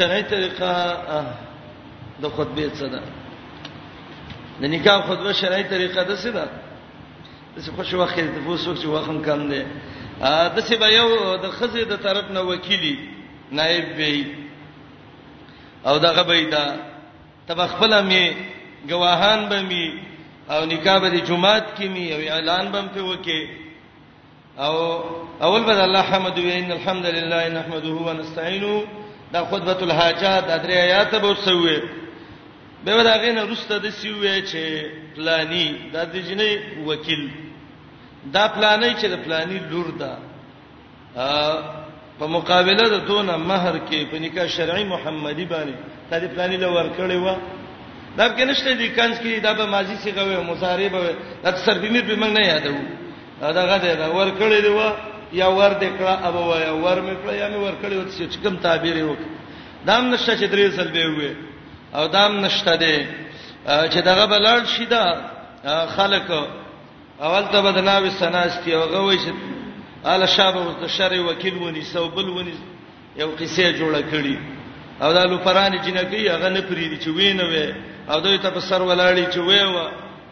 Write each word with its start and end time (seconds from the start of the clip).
شرعي 0.00 0.22
طریقه 0.22 0.72
د 2.22 2.24
خطبه 2.36 2.64
څه 2.78 2.86
ده 2.92 3.00
د 4.60 4.62
نکاح 4.74 4.96
خطبه 5.08 5.32
شرعي 5.32 5.64
طریقه 5.74 6.00
ده 6.08 6.14
څه 6.24 6.30
ده 6.36 6.44
د 7.54 7.56
څه 7.64 7.70
خوش 7.76 7.90
وخت 8.00 8.16
د 8.36 8.38
فوسوک 8.46 8.76
چې 8.82 8.86
وخت 8.94 9.10
کم 9.26 9.40
دی 9.50 9.62
د 10.56 10.58
څه 10.68 10.74
به 10.80 10.88
یو 10.98 11.08
د 11.44 11.46
خزې 11.58 11.82
د 11.92 11.94
طرف 12.06 12.26
نه 12.36 12.40
وکیلی 12.50 12.94
نائب 13.56 13.86
وي 13.98 14.20
او 15.88 15.94
دغه 16.06 16.22
به 16.28 16.36
دا 16.54 16.64
تب 17.48 17.58
خپل 17.72 17.92
می 18.10 18.24
گواهان 18.90 19.40
به 19.48 19.58
می 19.70 19.84
او 20.52 20.60
نکاح 20.72 20.96
به 21.02 21.08
د 21.16 21.18
جمعات 21.28 21.66
کې 21.76 21.84
می 21.94 22.06
او 22.14 22.20
اعلان 22.34 22.64
به 22.72 22.80
په 22.94 23.00
وکي 23.10 23.40
او 24.64 24.74
اول 25.46 25.62
به 25.68 25.84
الله 25.84 26.02
حمد 26.10 26.38
وی 26.38 26.52
ان 26.58 26.72
الحمدلله 26.78 27.48
نحمده 27.58 27.92
ونستعینه 28.06 28.84
دا 29.34 29.40
خطبه 29.50 29.80
الحاجات 29.84 30.42
د 30.50 30.52
درې 30.62 30.76
آیات 30.86 31.14
به 31.14 31.30
وسوي 31.32 31.82
به 32.84 32.92
ودا 32.96 33.14
غینه 33.22 33.42
رسته 33.52 33.78
د 33.78 33.90
سیوي 33.90 34.42
چې 34.42 34.62
پلانی 35.16 35.66
د 35.94 36.10
دې 36.12 36.20
جنې 36.28 36.52
وکیل 36.88 37.30
دا 38.34 38.44
پلانی 38.56 38.90
چې 39.00 39.06
د 39.12 39.16
پلانی 39.24 39.58
لور 39.70 39.88
ده 40.00 40.12
په 42.18 42.26
مقابله 42.36 42.84
د 42.90 43.06
دونه 43.06 43.36
مہر 43.36 43.74
کې 43.88 44.00
په 44.10 44.16
نکاح 44.22 44.46
شرعي 44.46 44.84
محمدي 44.84 45.44
باندې 45.52 45.74
دا 46.10 46.16
دې 46.20 46.28
پلانی 46.34 46.56
لور 46.56 46.86
کړی 46.98 47.16
و 47.26 47.36
دا 48.18 48.36
کې 48.36 48.42
نشته 48.50 48.72
دي 48.74 48.88
کنس 48.88 49.18
کې 49.20 49.40
دا 49.42 49.52
به 49.52 49.66
ماضي 49.66 49.96
څخه 49.96 50.20
وي 50.22 50.36
مضارع 50.50 50.88
به 50.88 51.14
دا 51.44 51.56
صرف 51.56 51.82
می 51.90 52.02
په 52.02 52.16
موږ 52.20 52.32
نه 52.38 52.42
یادو 52.46 52.74
دا 53.40 53.62
غته 53.68 53.94
دا 53.94 54.08
ور 54.14 54.30
کړی 54.40 54.60
دی 54.62 54.68
و 54.68 54.80
یا 55.32 55.46
ور 55.48 55.70
دې 55.80 55.90
کړه 55.98 56.14
ابو 56.28 56.56
یا 56.66 56.72
ور 56.74 56.98
مې 57.06 57.14
کړه 57.24 57.32
یا 57.40 57.46
مې 57.50 57.56
ور 57.64 57.74
کړې 57.82 57.96
وته 57.96 58.28
چې 58.32 58.38
کوم 58.42 58.56
تعبیر 58.56 58.96
یې 58.96 59.06
وکړ 59.10 59.26
دام 59.86 60.10
نشته 60.10 60.32
چې 60.40 60.46
درې 60.52 60.66
سل 60.76 60.88
به 60.94 61.06
وي 61.16 61.32
او 61.94 62.06
دام 62.08 62.40
نشته 62.44 62.72
دې 62.84 62.96
چې 63.92 63.98
دغه 64.08 64.24
بلړ 64.32 64.58
شي 64.74 64.84
دا 64.92 65.04
خلق 65.96 66.28
اول 67.26 67.44
ته 67.52 67.58
بدناوي 67.62 68.10
سناستي 68.10 68.74
او 68.74 68.82
غوي 68.92 69.18
چې 69.24 69.32
ال 70.14 70.26
شاب 70.28 70.56
او 70.58 70.88
شر 70.96 71.12
وکیل 71.28 71.54
ونی 71.56 71.82
سوبل 71.82 72.28
ونی 72.28 72.54
یو 73.16 73.30
قصه 73.40 73.72
جوړه 73.78 74.02
کړي 74.12 74.36
او 75.02 75.12
دا 75.12 75.24
لوپران 75.24 75.72
جنګي 75.86 76.22
هغه 76.34 76.48
نه 76.56 76.60
پریدي 76.60 76.98
چې 77.04 77.08
وینوي 77.08 77.74
او 78.10 78.20
دوی 78.20 78.38
ته 78.38 78.50
په 78.50 78.60
سر 78.60 78.80
ولاړی 78.82 79.24
چې 79.32 79.38
وې 79.48 79.62
و 79.74 79.76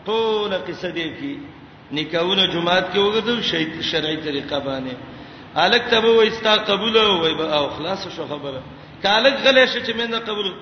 ټول 0.06 0.50
قصه 0.68 0.88
دې 0.90 1.08
کی 1.20 1.34
نکاونه 1.92 2.48
جمعات 2.52 2.92
کې 2.92 2.98
وګدو 2.98 3.42
شرعي 3.90 4.16
طریقه 4.16 4.58
باندې 4.58 4.96
الک 5.56 5.82
تبه 5.90 6.10
وستا 6.10 6.54
قبول 6.70 6.96
وای 6.96 7.34
به 7.34 7.56
او 7.56 7.68
خلاص 7.70 8.06
شو 8.16 8.26
خبره 8.28 8.62
کالک 9.02 9.34
غلې 9.34 9.66
شې 9.66 9.86
چې 9.86 9.92
مې 9.94 10.10
نه 10.10 10.18
قبول 10.18 10.54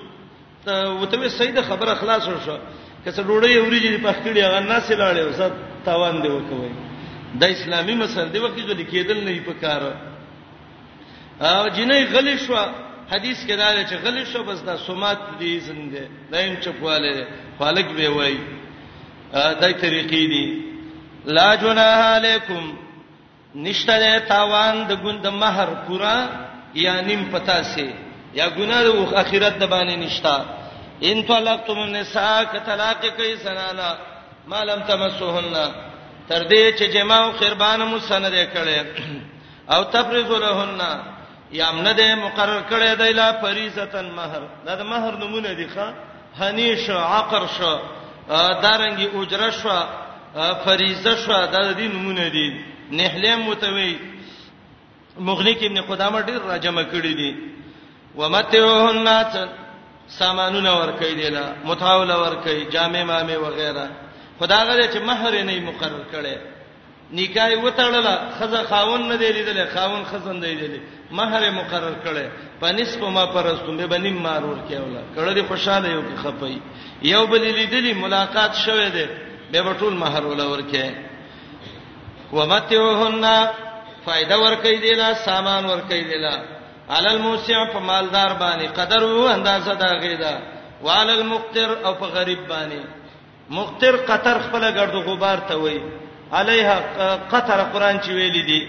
ته 0.65 0.89
وته 0.91 1.27
سید 1.29 1.61
خبره 1.63 1.93
خلاص 1.95 2.23
شو 2.25 2.57
کڅ 3.05 3.17
ډوړې 3.19 3.57
اوریږي 3.57 3.97
په 4.03 4.11
خړې 4.11 4.39
هغه 4.39 4.59
ناسې 4.59 4.93
لاړې 4.93 5.29
وسات 5.29 5.51
تاوان 5.85 6.21
دی 6.23 6.27
وکوي 6.27 6.69
د 7.35 7.43
اسلامي 7.43 7.95
مسل 7.95 8.29
دی 8.33 8.39
وکي 8.39 8.61
غلي 8.61 8.85
کېدل 8.85 9.23
نه 9.23 9.41
په 9.45 9.53
کار 9.61 9.81
او 9.83 11.67
جنې 11.67 12.13
غلې 12.13 12.37
شو 12.45 12.55
حدیث 13.11 13.37
کې 13.47 13.51
دا 13.57 13.83
چې 13.83 13.95
غلې 14.05 14.23
شو 14.33 14.43
بس 14.43 14.59
دا 14.63 14.77
سومات 14.77 15.17
دی 15.39 15.59
زنده 15.59 16.07
دایم 16.31 16.55
چپواله 16.61 17.27
خالق 17.59 17.91
به 17.99 18.09
وای 18.15 18.37
دای 19.33 19.73
طریقې 19.73 20.23
دي 20.31 20.66
لا 21.27 21.53
جناح 21.61 21.99
علیکم 22.17 22.63
نشته 23.65 24.19
تاوان 24.29 24.83
د 24.89 25.03
ګوند 25.03 25.25
مہر 25.41 25.69
پورا 25.87 26.15
یا 26.83 26.93
نیم 27.07 27.23
پتا 27.31 27.57
سي 27.71 27.87
یا 28.33 28.47
ګناه 28.47 28.83
د 28.85 29.15
اخرت 29.21 29.59
د 29.61 29.69
باندې 29.73 29.95
نشتا 30.03 30.35
ان 31.09 31.23
طلقتم 31.31 31.79
النساء 31.79 32.43
کطلاق 32.53 33.01
کوي 33.17 33.35
زنانا 33.43 33.89
ما 34.51 34.63
لم 34.69 34.83
تمسوهن 34.91 35.51
تر 36.29 36.43
دې 36.47 36.79
چې 36.79 36.83
جما 36.95 37.17
او 37.25 37.31
قربان 37.41 37.85
مو 37.91 37.99
سند 38.07 38.39
کړي 38.55 39.01
او 39.73 39.83
تفریز 39.83 40.31
لهن 40.31 40.81
یا 41.51 41.69
امن 41.69 41.85
دې 41.85 42.15
مقرر 42.23 42.61
کړي 42.69 42.95
د 42.95 43.01
اله 43.01 43.31
فریضتن 43.41 44.11
مہر 44.15 44.41
دا 44.65 44.75
د 44.75 44.81
مہر 44.95 45.17
نمونه 45.25 45.53
دي 45.61 45.69
ښا 45.75 45.93
هنیش 46.41 46.89
عقر 46.89 47.47
شو 47.59 47.77
دارنګي 48.61 49.07
اجره 49.15 49.49
شو 49.61 49.71
فریضه 50.37 51.15
شو 51.23 51.33
د 51.53 51.55
دې 51.77 51.87
نمونه 51.95 52.27
دي 52.35 52.47
نحلم 52.97 53.49
متوي 53.49 53.95
مغنق 55.19 55.59
ابن 55.63 55.81
قدامه 55.89 56.21
ډیر 56.27 56.41
راجمه 56.49 56.83
کړی 56.93 57.13
دي 57.21 57.31
ومتعهن 58.15 59.07
سامانونه 60.07 60.71
ورکې 60.79 61.13
دي 61.21 61.29
لا 61.29 61.45
متاول 61.65 62.11
ورکې 62.11 62.71
جامع 62.73 63.03
مامه 63.03 63.37
وغیرہ 63.37 63.87
خداغه 64.39 64.87
چې 64.87 64.97
مہر 65.09 65.43
نه 65.43 65.59
مقرر 65.71 66.03
کړي 66.13 66.37
نکاح 67.17 67.51
وتړله 67.63 68.15
خزه 68.39 68.63
خاون 68.69 69.09
نه 69.09 69.15
دی 69.15 69.27
لیدل 69.35 69.65
خاون 69.75 70.03
خزن 70.11 70.39
دی 70.41 70.55
لیدل 70.61 70.79
مہر 71.11 71.51
مقرر 71.51 71.93
کړي 72.05 72.29
په 72.61 72.71
نسب 72.71 73.03
ما 73.03 73.25
پرستم 73.25 73.77
به 73.77 73.85
بنیم 73.85 74.17
مارور 74.23 74.57
کېولا 74.69 75.17
کړه 75.17 75.37
دې 75.37 75.47
خوشاله 75.49 75.87
یو 75.89 76.01
کې 76.01 76.27
خپي 76.27 76.61
یو 77.03 77.27
بل 77.27 77.39
لیدلی 77.41 77.93
ملاقات 77.93 78.55
شوه 78.55 78.89
دی 78.89 79.05
به 79.51 79.61
بتول 79.61 79.93
مہر 79.97 80.23
ولا 80.25 80.45
ورکه 80.45 80.95
ومتعهن 82.33 83.25
فائدہ 84.05 84.35
ورکې 84.35 84.81
دی 84.83 84.93
لا 85.01 85.09
سامان 85.25 85.65
ورکې 85.65 85.99
دی 86.09 86.17
لا 86.25 86.35
علل 86.95 87.19
موسع 87.25 87.59
په 87.73 87.79
مالدار 87.89 88.31
باندې 88.41 88.73
قدر 88.79 89.01
او 89.03 89.27
اندازه 89.27 89.73
دا 89.73 89.89
غیدا 90.03 90.35
وعلل 90.83 91.23
مقتر 91.33 91.69
او 91.85 91.93
په 91.93 92.05
غریب 92.05 92.39
باندې 92.49 92.81
مقتر 93.49 93.95
قطر 94.09 94.37
خپل 94.47 94.61
ګرد 94.73 94.95
غبار 95.07 95.37
ته 95.49 95.57
وای 95.61 95.79
علیها 96.33 97.19
قطر 97.31 97.63
قران 97.73 97.99
چې 97.99 98.09
ویل 98.09 98.45
دي 98.51 98.61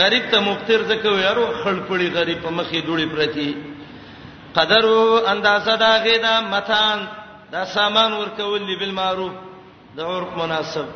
غریب 0.00 0.30
ته 0.30 0.40
مقتر 0.40 0.84
ځکه 0.92 1.08
ویارو 1.08 1.46
خړپړی 1.64 2.14
غریب 2.16 2.42
په 2.42 2.50
مخې 2.50 2.78
دوړي 2.86 3.08
پرتی 3.14 3.56
قدر 4.54 4.84
او 4.86 5.26
اندازه 5.26 5.76
دا 5.76 5.92
غیدا 6.04 6.40
متان 6.50 7.06
دا 7.52 7.64
سامان 7.64 8.12
ورکول 8.12 8.60
دی 8.66 8.76
بالمعروف 8.76 9.32
د 9.96 10.00
عرف 10.00 10.30
مناسب 10.40 10.86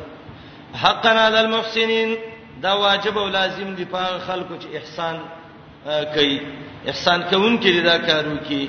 حقنا 0.83 1.21
علی 1.27 1.37
المحسنین 1.45 2.15
دا 2.63 2.73
واجب 2.81 3.17
او 3.17 3.27
لازم 3.37 3.73
دی 3.75 3.85
په 3.91 4.17
خلکو 4.27 4.55
چې 4.61 4.67
احسان 4.79 5.15
کوي 6.15 6.37
احسان 6.91 7.19
کوونکې 7.31 7.71
دا 7.89 7.97
کارو 7.97 8.35
کوي 8.47 8.65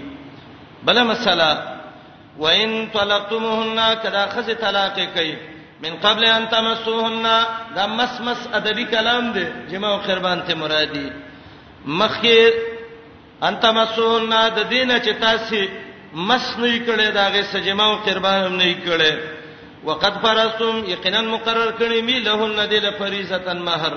بل 0.91 1.03
مسله 1.13 1.49
وان 2.43 2.75
طلقتموهن 2.95 3.95
کدا 4.03 4.27
خزه 4.37 4.55
طلاق 4.61 4.97
کوي 5.17 5.35
من 5.83 5.97
قبل 6.05 6.25
ان 6.29 6.47
تمسوهن 6.55 7.27
دا 7.77 7.87
مس 7.97 8.21
مس 8.29 8.47
ادبی 8.61 8.85
کلام 8.95 9.33
دی 9.39 9.45
جما 9.71 9.89
او 9.95 9.99
قربان 10.07 10.43
ته 10.49 10.55
مرادی 10.63 11.05
مخیر 12.05 12.53
ان 13.49 13.61
تمسوهن 13.67 14.31
د 14.57 14.63
دینه 14.69 14.99
چې 14.99 15.11
تاسو 15.21 15.61
مس 16.15 16.49
نه 16.59 16.87
کړي 16.87 17.15
دا 17.21 17.29
غي 17.37 17.43
سجما 17.59 17.85
او 17.91 17.97
قربان 18.09 18.43
هم 18.45 18.57
نه 18.57 18.73
کړي 18.87 19.37
وقد 19.85 20.13
فرستم 20.23 20.75
یقینا 20.95 21.21
مقرر 21.35 21.71
کړی 21.81 22.01
می 22.09 22.19
له 22.27 22.39
الندل 22.49 22.87
فریضه 22.99 23.53
مہر 23.69 23.93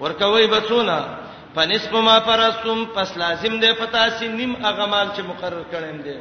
ورکوي 0.00 0.46
بچونا 0.54 0.98
فنصف 1.54 1.92
ما 1.92 2.18
فرستم 2.28 2.84
پس 2.94 3.16
لازم 3.16 3.58
دی 3.60 3.72
پتا 3.80 4.08
سي 4.18 4.28
نیم 4.28 4.56
هغه 4.66 4.86
مال 4.92 5.08
چې 5.16 5.20
مقرر 5.28 5.62
کړم 5.72 6.02
دی 6.04 6.18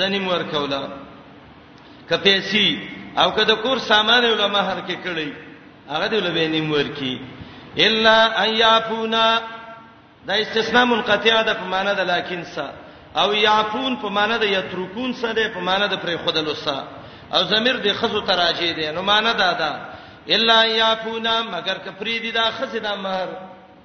زنیم 0.00 0.28
ورکولا 0.28 0.80
کپیسی 2.10 2.66
او 3.22 3.30
کده 3.36 3.54
کور 3.62 3.78
سامان 3.86 4.24
ول 4.24 4.44
مہر 4.52 4.78
کې 4.88 4.96
کړی 5.04 5.32
هغه 5.92 6.06
دی 6.12 6.16
ول 6.16 6.30
به 6.30 6.48
نیم 6.54 6.72
ورکی 6.72 7.18
الا 7.86 8.14
ایافونا 8.44 9.24
دا 10.28 10.34
استثناء 10.44 10.84
منقطع 10.84 11.42
ده 11.42 11.52
په 11.54 11.64
معنا 11.74 11.92
د 12.00 12.08
لکن 12.12 12.44
سا 12.54 12.66
او 13.20 13.34
یعفون 13.34 13.96
په 13.96 14.08
معنا 14.18 14.36
د 14.42 14.50
یترکون 14.52 15.12
سره 15.20 15.48
په 15.58 15.66
معنا 15.68 15.86
د 15.92 15.98
پرې 16.02 16.24
خودلو 16.24 16.54
سره 16.62 16.84
او 17.34 17.42
ضمیر 17.44 17.76
د 17.76 17.92
خزو 18.00 18.20
تراجی 18.28 18.72
دی 18.72 18.90
نو 18.94 19.02
مان 19.02 19.24
نه 19.24 19.32
دا 19.34 19.70
الا 20.34 20.64
یافونا 20.64 21.34
مگر 21.52 21.78
کفری 21.84 22.18
دی 22.18 22.30
دا 22.32 22.50
خزه 22.58 22.80
دا 22.80 22.94
مہر 22.96 23.28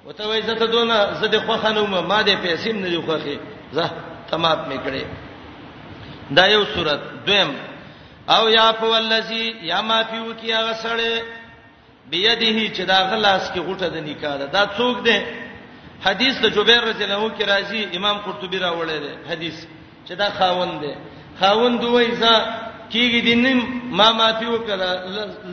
وته 0.06 0.26
وای 0.28 0.42
زته 0.42 0.66
دونه 0.66 1.14
زده 1.22 1.40
خو 1.40 1.56
خنو 1.62 2.02
ما 2.02 2.24
دې 2.24 2.36
پیسې 2.46 2.68
نه 2.68 2.90
دی 2.90 3.02
خوخه 3.02 3.40
زه 3.72 3.90
تمام 4.32 4.58
میکړې 4.70 5.04
دا 6.36 6.48
یو 6.48 6.66
صورت 6.66 7.00
دویم 7.26 7.56
او 8.30 8.50
یافو 8.50 8.86
الذی 8.94 9.46
یا 9.62 9.82
مافیو 9.82 10.34
کیا 10.34 10.62
غسړې 10.74 11.22
بيدیه 12.12 12.72
چې 12.74 12.82
دا 12.88 13.10
غلاس 13.12 13.52
کې 13.52 13.60
غټه 13.60 13.84
د 13.84 13.98
نکاح 13.98 14.38
ده 14.38 14.46
دا 14.46 14.70
څوک 14.78 15.04
دی 15.06 15.18
حدیث 16.06 16.42
د 16.42 16.46
جبیر 16.50 16.80
رضی 16.84 17.04
الله 17.04 17.16
عنه 17.18 17.36
کې 17.40 17.44
راځي 17.48 17.96
امام 17.98 18.18
قرطبی 18.18 18.60
راوړی 18.60 19.00
دی 19.06 19.14
حدیث 19.30 19.66
چې 20.08 20.12
دا 20.14 20.30
خاوند 20.30 20.80
دی 20.82 20.94
خاوند 21.40 21.82
دوی 21.82 22.08
ځا 22.20 22.36
کیږي 22.90 23.22
د 23.28 23.30
نیم 23.46 23.60
ما 23.98 24.08
مافي 24.20 24.46
وکړه 24.54 24.92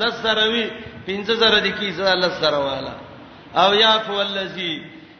لسروي 0.00 0.66
پنځه 1.06 1.34
زره 1.42 1.58
د 1.66 1.68
کیږي 1.78 2.14
لس 2.22 2.34
زره 2.42 2.60
والا 2.68 2.94
او 3.62 3.74
یافو 3.74 4.20
الذی 4.20 4.74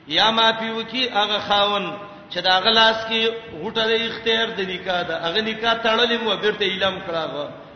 یا 0.09 0.31
مافي 0.31 0.71
وکي 0.71 1.05
هغه 1.09 1.39
خاون 1.49 1.85
چې 2.31 2.39
دا 2.47 2.55
غلاس 2.65 2.99
کې 3.09 3.21
غټه 3.65 3.85
د 3.91 3.93
اختیار 4.09 4.49
د 4.59 4.61
نکاح 4.73 5.01
دا 5.09 5.15
هغه 5.27 5.41
نکاح 5.51 5.75
تړلې 5.85 6.19
مو 6.25 6.37
بیرته 6.43 6.65
اعلان 6.65 6.97
کړه 7.07 7.23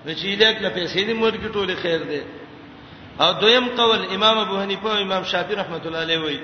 رشیدک 0.08 0.56
له 0.64 0.68
پیسې 0.76 1.00
دې 1.08 1.12
مور 1.20 1.32
کې 1.32 1.48
ټوله 1.56 1.74
خیر 1.82 2.00
ده 2.10 2.22
او 3.22 3.32
دویم 3.40 3.66
قول 3.76 4.00
امام 4.14 4.38
ابو 4.38 4.60
حنیفه 4.62 4.88
او 4.92 5.02
امام 5.02 5.22
شافعی 5.24 5.56
رحمت 5.56 5.86
الله 5.86 5.98
علیه 6.06 6.18
وایي 6.20 6.40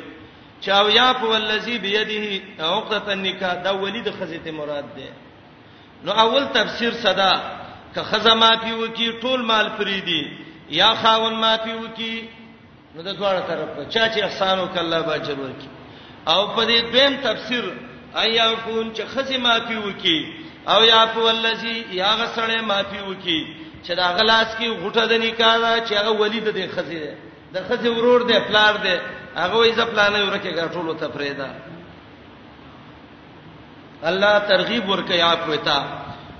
چاو 0.65 0.89
یا 0.91 1.12
په 1.12 1.25
ولذي 1.27 1.79
بيدیه 1.79 2.41
عقدۃ 2.61 3.06
النکاح 3.17 3.53
دا 3.65 3.71
ولید 3.83 4.11
خزیته 4.19 4.50
مراد 4.53 4.85
ده 4.97 5.09
نو 6.05 6.12
اول 6.25 6.44
تفسیر 6.55 6.93
صدا 7.05 7.33
که 7.94 8.03
خزه 8.03 8.35
مافي 8.35 8.73
وکي 8.73 9.12
ټول 9.23 9.43
مال 9.43 9.69
فریدي 9.79 10.31
یا 10.71 10.94
خاون 10.94 11.35
مافي 11.35 11.73
وکي 11.75 12.29
نو 12.94 13.03
د 13.03 13.09
دواړه 13.17 13.41
طرف 13.49 13.69
چا 13.89 14.09
چې 14.15 14.23
احسان 14.25 14.59
وکړ 14.61 14.79
الله 14.79 15.00
باجر 15.00 15.41
ورکي 15.41 15.69
او 16.27 16.47
په 16.55 16.62
دې 16.67 16.81
دویم 16.93 17.17
تفسیر 17.23 17.65
ایا 18.23 18.55
کون 18.65 18.93
چې 18.94 19.00
خزه 19.15 19.39
مافي 19.39 19.77
وکي 19.77 20.27
او 20.69 20.85
یا 20.85 21.06
په 21.06 21.19
ولذي 21.21 21.85
یا 21.91 22.12
غسړې 22.21 22.61
مافي 22.62 23.00
وکي 23.09 23.41
چې 23.85 23.91
دا 23.93 24.12
غلاس 24.12 24.49
کې 24.59 24.69
غټه 24.85 25.05
د 25.12 25.12
نکاح 25.12 25.59
دا 25.59 25.75
چې 25.87 25.93
هغه 25.93 26.11
ولید 26.21 26.44
د 26.49 26.69
خزه 26.75 27.15
د 27.55 27.59
خزه 27.69 27.91
ورور 27.91 28.23
دی 28.23 28.41
پلار 28.49 28.75
دی 28.83 28.97
هغه 29.37 29.67
یې 29.67 29.77
ځپلانه 29.77 30.25
ورکه 30.27 30.50
غټولو 30.50 30.93
ته 31.00 31.09
پرېدا 31.17 31.49
الله 34.05 34.39
ترغیب 34.39 34.89
ورکه 34.89 35.15
یا 35.15 35.35
کوتا 35.47 35.79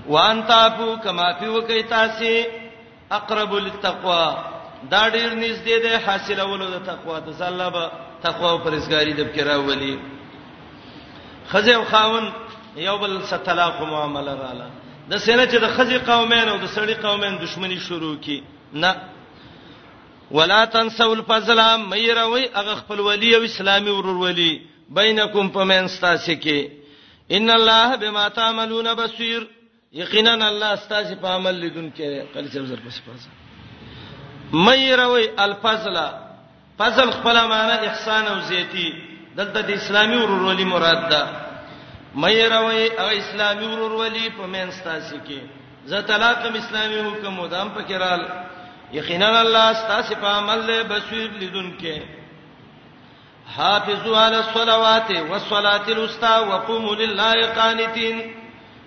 وان 0.07 0.41
تاسو 0.47 0.95
کما 1.03 1.31
فی 1.39 1.47
وکي 1.47 1.81
تاسو 1.83 2.31
اقرب 3.11 3.53
للتقوا 3.55 4.35
دا 4.91 5.09
ډیر 5.09 5.33
نږدې 5.33 5.77
ده 5.83 5.97
حاصلولو 6.05 6.65
د 6.69 6.85
تقوا 6.85 7.19
ته 7.19 7.31
سلبه 7.39 7.91
تقوا 8.23 8.49
او 8.49 8.57
پرېزګاری 8.57 9.13
د 9.13 9.21
فکر 9.31 9.47
اولی 9.51 9.97
خزه 11.49 11.75
او 11.75 11.83
خاون 11.91 12.31
یو 12.77 12.97
بل 12.97 13.21
ستلاق 13.31 13.81
معامله 13.81 14.33
رااله 14.33 14.69
د 15.09 15.17
سینه 15.17 15.45
چې 15.45 15.55
د 15.65 15.73
خزي 15.75 15.97
قومین 15.97 16.49
او 16.49 16.57
د 16.57 16.65
سړي 16.75 16.93
قومین 17.05 17.37
دښمنی 17.39 17.79
شروع 17.87 18.15
کی 18.15 18.43
نه 18.73 18.95
ولا 20.31 20.65
تنسوا 20.65 21.13
الفضل 21.15 21.59
ميروي 21.87 22.49
اغه 22.55 22.75
خپل 22.75 22.99
ولي 22.99 23.35
او 23.35 23.43
اسلامي 23.43 23.89
ورور 23.91 24.15
ولي 24.17 24.59
بینکم 24.89 25.47
پمن 25.49 25.87
ستاسو 25.87 26.31
کې 26.31 26.69
ان 27.31 27.49
الله 27.49 27.95
بما 27.95 28.27
تعملون 28.27 28.93
بصير 28.93 29.47
یقینا 29.93 30.33
الله 30.33 30.65
استاذ 30.73 31.15
په 31.21 31.27
عمل 31.27 31.55
لیدون 31.55 31.91
کې 31.97 32.33
قلی 32.33 32.47
صاحب 32.53 32.65
زر 32.65 32.75
پس 32.85 32.97
پس 33.05 33.27
مې 34.53 34.91
روي 35.03 35.27
الفضل 35.45 35.97
فضل 36.77 37.11
خپل 37.11 37.35
معنا 37.47 37.75
احسان 37.87 38.27
او 38.27 38.39
زیتی 38.49 38.87
دلته 39.37 39.61
د 39.61 39.71
اسلامي 39.73 40.15
ورورولي 40.17 40.63
مراد 40.65 41.09
ده 41.09 41.21
مې 42.15 42.51
روي 42.55 42.87
او 42.99 43.07
اسلامي 43.07 43.65
ورورولي 43.67 44.29
په 44.37 44.45
من 44.47 44.67
استاذ 44.67 45.11
کې 45.27 45.39
زه 45.85 46.01
طلاقم 46.01 46.53
اسلامي 46.55 47.01
حکم 47.11 47.33
مدام 47.39 47.69
پکېرال 47.77 48.21
یقینا 48.93 49.39
الله 49.39 49.71
استاذ 49.71 50.13
په 50.17 50.27
عمل 50.27 50.67
له 50.67 50.83
بشیر 50.83 51.31
لیدون 51.31 51.73
کې 51.79 52.01
حافظوا 53.55 54.19
على 54.25 54.37
الصلوات 54.37 55.09
والصلاه 55.29 55.87
الوسطى 55.87 56.39
وقوموا 56.47 56.95
لله 56.95 57.47
قانتين 57.61 58.41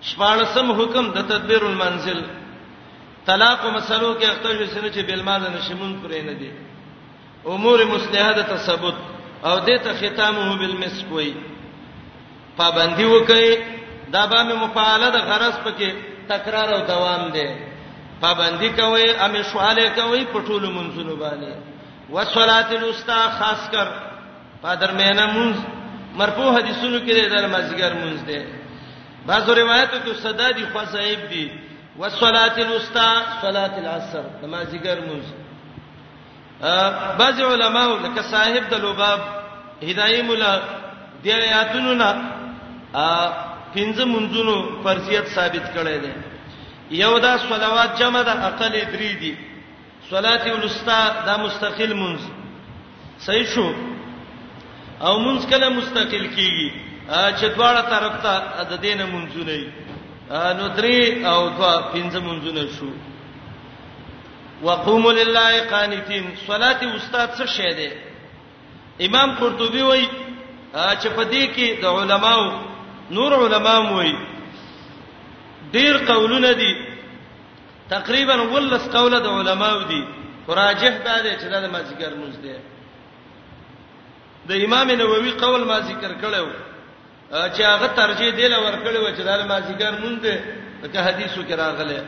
شپاړسم 0.09 0.67
حکم 0.81 1.05
د 1.15 1.27
تدبیر 1.29 1.63
المنزل 1.65 2.19
طلاق 3.25 3.65
مسلو 3.65 4.13
کې 4.19 4.25
اختش 4.25 4.69
سره 4.73 4.89
چې 4.89 4.99
بل 5.07 5.21
مال 5.23 5.41
نشمون 5.53 5.99
پرې 6.03 6.21
نه 6.25 6.33
دي 6.33 6.51
امور 7.57 7.85
مصلحه 7.93 8.31
د 8.39 8.47
تثبت 8.49 8.95
او 9.45 9.55
دې 9.65 9.81
ته 9.85 9.93
ختمه 10.01 10.57
بالمسک 10.59 11.11
وي 11.11 11.33
پابندي 12.57 13.05
وکي 13.05 13.57
دا 14.11 14.25
به 14.25 14.43
مفعاله 14.43 15.09
د 15.09 15.17
غرض 15.29 15.55
پکې 15.65 15.89
تکرار 16.29 16.73
او 16.73 16.79
دوام 16.87 17.29
دي 17.33 17.47
پابندي 18.21 18.69
کوي 18.69 19.09
امې 19.17 19.53
شواله 19.53 19.89
کوي 19.95 20.25
پټول 20.33 20.65
منځونو 20.77 21.13
باندې 21.19 21.51
وصلات 22.13 22.71
الوسطى 22.71 23.19
خاص 23.39 23.69
کر 23.71 23.87
پادر 24.61 24.91
مینه 24.91 25.27
منځ 25.27 25.55
مرفوع 26.21 26.51
حدیثونو 26.57 26.99
کې 26.99 27.33
د 27.33 27.49
مازیګر 27.51 27.93
منځ 28.03 28.19
دي 28.27 28.39
بعضو 29.29 29.53
روایتو 29.55 29.97
کې 30.03 30.13
صدا 30.23 30.51
دي 30.57 30.65
خو 30.73 30.81
صاحب 30.91 31.23
دي 31.31 31.45
والصلاه 31.99 32.55
الوسطى 32.65 33.23
صلاه 33.41 33.73
العصر 33.83 34.23
نمازګر 34.41 34.97
موز 35.07 35.27
بعض 37.21 37.41
علماء 37.47 37.87
لکه 38.05 38.21
صاحب 38.29 38.69
د 38.71 38.83
لوباب 38.85 39.19
هدايه 39.83 40.21
مولا 40.29 40.53
دی 41.23 41.33
آیاتونو 41.33 41.93
نه 42.03 42.09
پنځه 43.75 44.05
منځونو 44.13 44.83
فرضیت 44.83 45.27
ثابت 45.35 45.65
کړي 45.75 45.97
دي 46.05 46.13
یو 47.03 47.17
دا 47.19 47.35
صلوات 47.49 47.99
جمع 47.99 48.21
د 48.21 48.29
عقل 48.47 48.71
درې 48.71 49.19
دي 49.23 49.35
صلات 50.09 50.47
الوسطى 50.47 51.13
دا 51.25 51.37
مستقل 51.45 51.93
منځ 51.93 52.21
صحیح 53.25 53.45
شو 53.53 53.69
او 55.01 55.19
منځ 55.19 55.49
کله 55.51 55.69
مستقل 55.79 56.27
کیږي 56.35 56.86
چې 57.07 57.47
دواړه 57.55 57.81
طرف 57.89 58.15
ته 58.23 58.63
د 58.71 58.81
دینه 58.83 59.05
منځونه 59.05 59.53
نو 60.59 60.67
درې 60.77 61.25
او 61.25 61.49
دوا 61.49 61.81
پنځه 61.93 62.19
منځونه 62.19 62.67
شو 62.79 62.89
وقوموا 64.61 65.11
لله 65.13 65.61
قانتين 65.71 66.35
صلات 66.47 66.83
استاد 66.83 67.29
څه 67.39 67.45
شی 67.47 67.73
دی 67.79 67.89
امام 69.07 69.35
قرطبي 69.39 69.81
وایي 69.81 70.09
چې 70.73 71.07
په 71.15 71.23
دې 71.31 71.45
کې 71.55 71.67
د 71.81 71.85
علماو 71.85 72.51
نور 73.11 73.31
علماو 73.33 73.95
وایي 73.97 74.15
ډیر 75.73 75.97
قولونه 76.07 76.51
دي 76.51 76.75
تقریبا 77.89 78.35
ولس 78.35 78.87
قوله 78.87 79.19
د 79.19 79.27
علماو 79.27 79.81
دي 79.83 80.03
راجح 80.49 80.97
دا 81.05 81.21
دی 81.21 81.29
چې 81.39 81.47
دا 81.51 81.59
د 81.59 81.65
مازیګر 81.71 82.13
مزده 82.15 82.59
د 84.47 84.51
امام 84.63 84.91
نووي 84.91 85.31
قول 85.31 85.63
ما 85.63 85.79
ذکر 85.79 86.13
کړو 86.21 86.47
چې 87.31 87.61
هغه 87.63 87.87
ترجیح 87.87 88.31
دی 88.39 88.47
لور 88.47 88.75
کړو 88.83 89.09
چې 89.17 89.21
دال 89.27 89.43
مازیګر 89.51 89.91
مونږ 90.03 90.15
ته 90.23 90.87
که 90.93 90.99
حدیثو 91.07 91.41
کې 91.47 91.53
راغله 91.63 91.99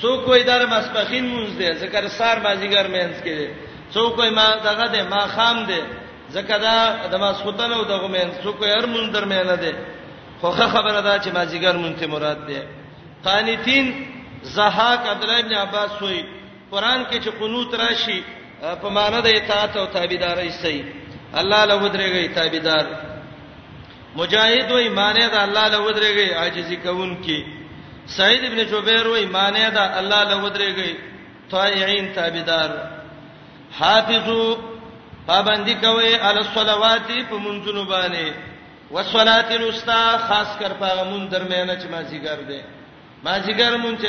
څوک 0.00 0.26
وې 0.28 0.42
دار 0.50 0.66
مسبخین 0.66 1.24
مونږ 1.28 1.48
دی 1.58 1.68
ذکر 1.82 2.08
سار 2.18 2.36
مازیګر 2.46 2.86
مینس 2.94 3.16
کې 3.24 3.38
څوک 3.94 4.16
وې 4.18 4.30
ما 4.38 4.56
دغه 4.68 4.86
دی 4.94 5.02
ما 5.02 5.22
خام 5.34 5.64
دی 5.70 5.80
ځکه 6.34 6.54
دا 6.66 7.06
د 7.10 7.14
ماسخوتن 7.16 7.72
او 7.72 7.84
دغه 7.84 8.08
مین 8.08 8.28
څوک 8.42 8.58
یې 8.60 8.76
هر 8.76 8.86
مونږ 8.86 9.06
درمیانه 9.14 9.56
دی 9.56 9.72
خوخه 10.40 10.66
خبره 10.74 11.00
ده 11.06 11.18
چې 11.18 11.28
مازیګر 11.36 11.76
مونږ 11.82 11.94
ته 12.00 12.06
مراد 12.06 12.46
دی 12.46 12.60
قانتین 13.24 13.86
زهاق 14.42 15.00
عبدالله 15.10 15.38
ابن 15.38 15.54
عباس 15.54 15.90
وې 16.00 16.24
قران 16.70 17.04
کې 17.10 17.16
چې 17.24 17.28
قنوت 17.38 17.74
راشي 17.74 18.22
په 18.82 18.88
معنی 18.88 19.22
د 19.22 19.26
اطاعت 19.36 19.76
او 19.76 19.86
تابعداري 19.86 20.50
سي 20.50 20.84
الله 21.34 21.64
له 21.64 21.74
ودرېږي 21.78 22.34
تابعدار 22.34 23.13
مجاهد 24.16 24.70
و 24.72 24.74
ایمانه 24.74 25.28
دا 25.28 25.40
الله 25.42 25.68
له 25.68 25.78
ودرېږي 25.86 26.32
عاجزي 26.34 26.76
کوونکی 26.76 27.38
سعید 28.06 28.44
ابن 28.44 28.60
جبیر 28.72 29.06
و 29.08 29.12
ایمانه 29.12 29.70
دا 29.70 29.84
الله 30.00 30.22
له 30.30 30.36
ودرېږي 30.44 30.90
طائعين 31.50 32.12
تابعدار 32.14 32.70
حافظو 33.78 34.56
پابندی 35.26 35.74
کوي 35.74 36.14
علی 36.14 36.38
الصلوات 36.38 37.08
په 37.30 37.36
منځونو 37.38 37.84
باندې 37.88 38.26
وصلات 38.90 39.50
الوسطى 39.52 40.18
خاص 40.28 40.48
کر 40.58 40.72
په 40.80 41.04
مون 41.04 41.28
درمیانه 41.28 41.74
چې 41.76 41.86
مازیګر 41.92 42.38
دی 42.48 42.60
مازیګر 43.24 43.76
مون 43.76 43.98
چې 43.98 44.06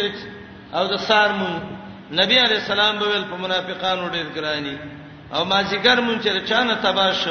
او 0.75 0.87
د 0.87 0.97
سار 0.97 1.29
مون 1.31 1.53
نبی 2.11 2.37
علی 2.39 2.53
السلام 2.55 2.99
به 2.99 3.05
په 3.21 3.35
منافقانو 3.37 4.09
ډیر 4.09 4.25
ګرانی 4.35 4.77
او 5.33 5.45
مازیګر 5.45 5.99
مون 5.99 6.19
چې 6.21 6.45
چانه 6.49 6.73
تباش 6.75 7.27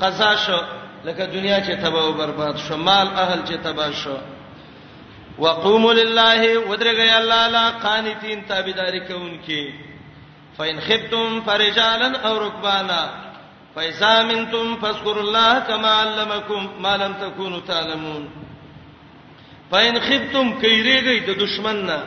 قضا 0.00 0.36
شو 0.36 0.77
لکه 1.04 1.26
دنیا 1.26 1.58
چې 1.60 1.80
تباہ 1.82 2.04
او 2.04 2.12
برباد 2.12 2.56
شو 2.68 2.76
مال 2.76 3.06
اهل 3.08 3.44
چې 3.44 3.56
تباہ 3.68 3.90
شو 4.00 4.16
وقوموا 5.44 5.92
لله 5.92 6.68
ودرګي 6.70 7.18
الله 7.18 7.48
لا 7.48 7.70
قانتين 7.82 8.46
تابعداري 8.46 9.00
کوونکې 9.00 9.74
فإن 10.58 10.80
خفتم 10.80 11.40
فرجالا 11.46 12.28
أو 12.28 12.38
ركبانا 12.38 13.10
فإذا 13.74 14.22
منتم 14.22 14.76
فاذكروا 14.76 15.22
الله 15.22 15.58
كما 15.60 15.88
علمكم 15.88 16.82
ما 16.82 16.96
لم 16.96 17.12
تكونوا 17.20 17.60
تعلمون 17.68 18.28
فإن 19.70 20.00
خفتم 20.00 20.52
کيریږي 20.62 21.20
د 21.28 21.38
دشمن 21.44 21.86
نه 21.86 22.02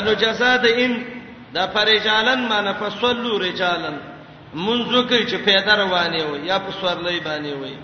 نو 0.00 0.12
جزاء 0.24 0.56
د 0.64 0.80
ان 0.84 1.04
د 1.54 1.68
فرجالن 1.74 2.48
معنا 2.48 2.72
فصلوا 2.72 3.38
رجالن 3.42 4.00
منځو 4.54 5.02
کې 5.08 5.24
چې 5.30 5.36
پیدا 5.44 5.74
روانې 5.76 6.22
وي 6.22 6.46
یا 6.48 6.58
په 6.58 6.72
سورلې 6.80 7.20
باندې 7.24 7.52
وي 7.54 7.76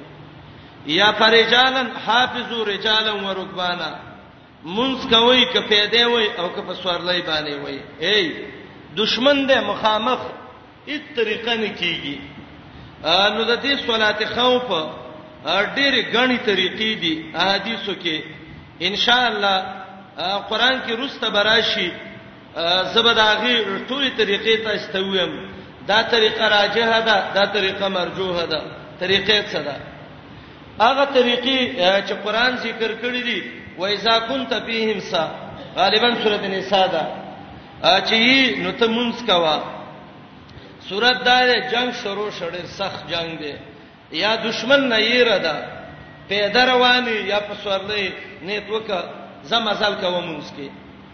یا 0.86 1.10
فرجالن 1.12 1.88
حافظو 2.06 2.64
رجالن 2.64 3.24
ورکبانا 3.24 3.90
منځ 4.64 5.06
کوي 5.10 5.44
ک 5.44 5.68
پیدا 5.68 6.06
وي 6.08 6.26
او 6.38 6.48
ک 6.48 6.56
په 6.68 6.74
سورلې 6.82 7.22
باندې 7.28 7.54
وي 7.64 7.80
ای 8.00 8.34
دشمن 8.96 9.46
دې 9.48 9.60
مخامخ 9.64 10.18
ات 10.88 11.02
طریقه 11.16 11.54
نه 11.54 11.72
کیږي 11.80 12.18
نو 13.04 13.44
د 13.44 13.62
دې 13.64 13.86
صلات 13.86 14.22
خوف 14.24 14.92
ډېر 15.74 15.94
غني 16.14 16.38
طریقې 16.46 16.96
دي 17.00 17.30
احادیثو 17.34 17.92
کې 18.02 18.22
ان 18.82 18.96
شاء 18.96 19.26
الله 19.28 19.56
قران 20.48 20.80
کې 20.86 20.92
رسته 21.00 21.30
براشي 21.30 21.92
زبداغي 22.94 23.54
ټولې 23.88 24.12
طریقې 24.18 24.64
تاسو 24.64 24.92
ته 24.92 24.98
ویم 25.04 25.57
دا 25.90 25.98
طریقه 26.14 26.44
راجه 26.58 26.90
ده 27.08 27.18
دا 27.36 27.44
طریقه 27.56 27.86
مرجوه 27.98 28.36
ده 28.52 28.60
طریقې 29.02 29.38
څه 29.52 29.58
ده 29.66 29.76
هغه 30.84 31.04
طریقې 31.18 31.60
چې 32.06 32.14
قران 32.24 32.52
ذکر 32.64 32.90
کړی 33.02 33.22
دي 33.28 33.38
وایذا 33.78 34.18
كنت 34.28 34.52
فیهم 34.66 35.00
سا 35.10 35.22
غالبا 35.76 36.10
سورۃ 36.22 36.42
النساء 36.50 36.86
ده 36.94 37.02
چې 38.08 38.20
نو 38.62 38.70
ته 38.80 38.86
مونږ 38.96 39.12
کوا 39.28 39.56
سورۃ 40.88 41.18
دار 41.28 41.48
جنگ 41.72 41.88
شروع 42.02 42.30
شړې 42.38 42.64
سخت 42.78 43.00
جنگ 43.12 43.30
دی 43.42 43.54
یا 44.22 44.32
دشمن 44.48 44.80
نه 44.92 44.98
یره 45.10 45.38
ده 45.46 45.54
پیدا 46.30 46.62
رواني 46.72 47.16
یا 47.32 47.38
په 47.48 47.54
سورلې 47.64 48.04
نیت 48.46 48.66
وکړه 48.70 49.00
زما 49.50 49.72
ځل 49.80 49.94
کوم 50.02 50.24
مونږ 50.28 50.44
کې 50.56 50.68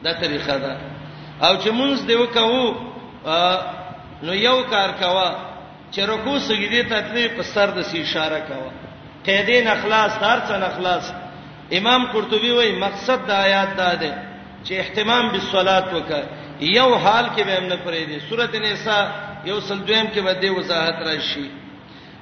دا 0.04 0.12
طریقه 0.22 0.56
ده 0.64 0.72
او 1.46 1.52
چې 1.62 1.68
مونږ 1.78 1.94
دی 2.06 2.14
وکاو 2.22 2.60
نو 4.22 4.34
یو 4.34 4.58
کار 4.70 4.88
کوا 5.00 5.28
چې 5.92 6.00
رکوع 6.06 6.38
سجدي 6.48 6.82
ته 6.90 7.00
تلې 7.06 7.26
په 7.36 7.42
سر 7.54 7.68
د 7.76 7.78
سی 7.90 7.98
اشاره 8.02 8.38
کوا 8.48 8.70
قیدین 9.26 9.68
اخلاص 9.68 10.12
هر 10.22 10.38
څن 10.48 10.62
اخلاص 10.62 11.12
امام 11.78 12.06
قرطبي 12.12 12.50
وایي 12.52 12.72
مقصد 12.84 13.26
د 13.28 13.30
آیات 13.46 13.70
دا 13.76 13.94
ده 13.94 14.12
چې 14.64 14.72
اهتمام 14.82 15.28
بالصلات 15.28 15.84
وکړه 15.92 16.24
یو 16.60 16.96
حال 17.04 17.26
کې 17.36 17.42
به 17.48 17.60
موږ 17.60 17.78
پرې 17.86 18.02
دي 18.08 18.18
سورته 18.28 18.58
نساء 18.58 19.04
یو 19.50 19.60
سل 19.60 19.78
دویم 19.86 20.06
کې 20.14 20.18
به 20.26 20.32
د 20.42 20.50
وضاحت 20.56 20.94
راشي 21.08 21.48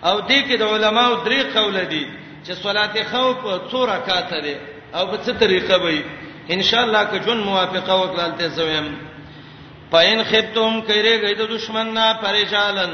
او 0.09 0.17
دې 0.21 0.43
کې 0.49 0.57
د 0.59 0.63
علماو 0.75 1.21
درې 1.27 1.41
قول 1.57 1.77
دي 1.93 2.05
چې 2.45 2.53
صلات 2.63 2.97
خوف 3.11 3.71
څو 3.71 3.87
رکعات 3.89 4.31
ده 4.47 4.57
او 4.95 5.07
په 5.11 5.17
څه 5.25 5.31
طریقه 5.43 5.79
وایي 5.85 6.03
ان 6.55 6.63
شاء 6.69 6.83
الله 6.83 7.05
که 7.05 7.19
جون 7.19 7.41
موافقه 7.41 7.95
وکړه 8.03 8.39
تل 8.39 8.49
زویم 8.49 8.89
پاین 9.93 10.23
خبتم 10.31 10.75
کړي 10.89 11.15
گئی 11.23 11.35
د 11.41 11.51
دشمن 11.55 11.89
نه 11.99 12.05
پریشانن 12.23 12.93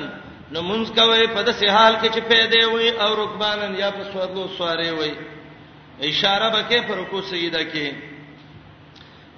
نو 0.52 0.60
مونږ 0.70 0.84
کوي 0.98 1.26
په 1.34 1.40
دسه 1.48 1.70
حال 1.76 1.94
کې 2.00 2.08
چې 2.14 2.20
پیدا 2.32 2.66
وي 2.74 2.88
او 3.04 3.10
رکبانن 3.22 3.74
یا 3.82 3.90
په 3.98 4.04
سوادلو 4.12 4.46
سواره 4.58 4.86
وي 5.00 5.12
اشاره 6.02 6.48
بکې 6.54 6.80
پر 6.88 7.02
کو 7.10 7.20
سیدا 7.28 7.60
کې 7.62 7.92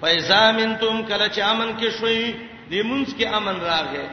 فایزامنتم 0.01 1.03
کله 1.11 1.27
چې 1.27 1.39
امن 1.47 1.73
کې 1.79 1.89
شوي 1.99 2.35
د 2.71 2.87
مونږ 2.89 3.07
کې 3.17 3.27
امن 3.39 3.57
راغې 3.61 4.07